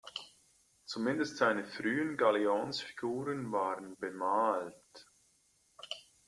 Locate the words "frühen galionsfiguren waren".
1.63-3.95